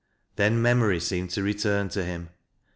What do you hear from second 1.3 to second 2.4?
return to him.